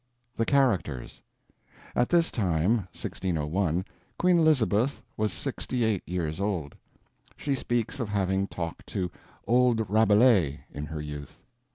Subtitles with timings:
[0.35, 1.21] THE CHARACTERS
[1.95, 3.85] At this time (1601)
[4.17, 6.73] Queen Elizabeth was 68 years old.
[7.37, 9.11] She speaks of having talked to
[9.45, 11.43] "old Rabelais" in her youth.